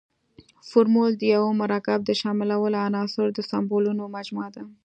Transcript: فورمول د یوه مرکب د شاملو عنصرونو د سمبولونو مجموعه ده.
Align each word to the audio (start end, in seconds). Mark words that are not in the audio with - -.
فورمول 0.69 1.11
د 1.17 1.23
یوه 1.35 1.51
مرکب 1.61 1.99
د 2.03 2.11
شاملو 2.21 2.59
عنصرونو 2.85 3.35
د 3.37 3.39
سمبولونو 3.51 4.03
مجموعه 4.15 4.49
ده. 4.55 4.63